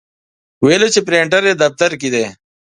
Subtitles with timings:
[0.63, 2.25] ویل یې چې پرنټر یې دفتر کې دی.